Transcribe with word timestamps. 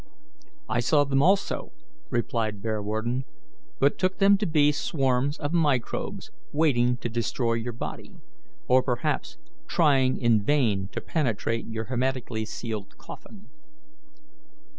"I 0.67 0.79
saw 0.79 1.03
them 1.03 1.21
also," 1.21 1.73
replied 2.09 2.63
Bearwarden, 2.63 3.23
"but 3.77 3.99
took 3.99 4.17
them 4.17 4.35
to 4.39 4.47
be 4.47 4.71
swarms 4.71 5.37
of 5.37 5.53
microbes 5.53 6.31
waiting 6.51 6.97
to 7.01 7.07
destroy 7.07 7.53
your 7.53 7.71
body, 7.73 8.15
or 8.67 8.81
perhaps 8.81 9.37
trying 9.67 10.17
in 10.17 10.41
vain 10.41 10.87
to 10.93 11.01
penetrate 11.01 11.67
your 11.67 11.83
hermetically 11.83 12.45
sealed 12.45 12.97
coffin." 12.97 13.45